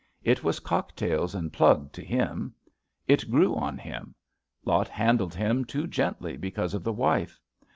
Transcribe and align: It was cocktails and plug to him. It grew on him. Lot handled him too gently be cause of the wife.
It 0.23 0.43
was 0.43 0.59
cocktails 0.59 1.35
and 1.35 1.53
plug 1.53 1.91
to 1.91 2.03
him. 2.03 2.55
It 3.07 3.29
grew 3.29 3.53
on 3.55 3.77
him. 3.77 4.15
Lot 4.65 4.87
handled 4.87 5.35
him 5.35 5.63
too 5.63 5.85
gently 5.85 6.37
be 6.37 6.49
cause 6.49 6.73
of 6.73 6.83
the 6.83 6.91
wife. 6.91 7.39